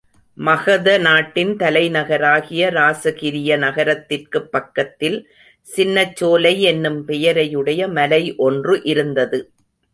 [0.37, 5.19] மகத நாட்டின் தலைநகராகிய இராசகிரிய நகரத்திற்குப் பக்கத்தில்
[5.67, 9.41] சின்னச்சோலை என்னும் பெயரையுடைய மலை ஒன்று இருந்தது.